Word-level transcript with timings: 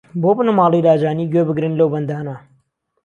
بۆ 0.21 0.29
بنەماڵەی 0.37 0.85
لاجانی 0.87 1.29
گوێ 1.31 1.43
بگرن 1.49 1.73
لەو 1.79 1.89
بەندانە 1.93 2.35